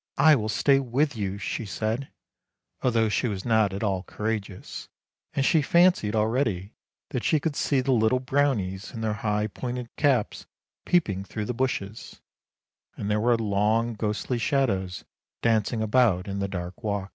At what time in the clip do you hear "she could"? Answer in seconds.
7.24-7.56